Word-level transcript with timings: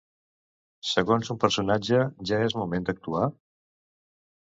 Segons 0.91 1.29
un 1.35 1.39
personatge, 1.45 2.01
ja 2.33 2.43
és 2.49 2.59
moment 2.65 2.91
d'actuar? 2.91 3.33